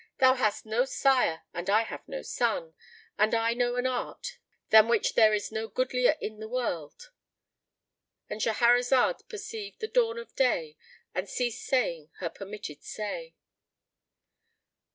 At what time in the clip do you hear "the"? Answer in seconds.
6.39-6.47, 9.79-9.87